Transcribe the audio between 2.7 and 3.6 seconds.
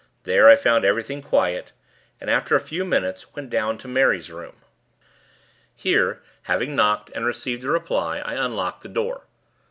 minutes, went